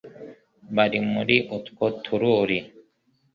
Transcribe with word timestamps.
bari 0.75 0.99
muri 1.11 1.35
utwo 1.57 1.85
tururi, 2.03 2.59